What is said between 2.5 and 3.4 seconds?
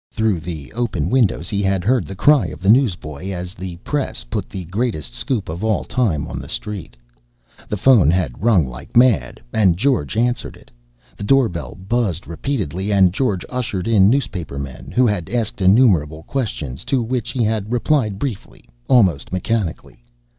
the newsboy